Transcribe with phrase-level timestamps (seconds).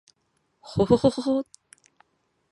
[0.61, 1.59] ほほほほほっ h